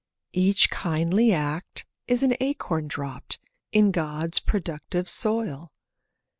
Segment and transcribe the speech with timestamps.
[0.33, 3.37] Each kindly act is an acorn dropped
[3.71, 5.71] In God's productive soil.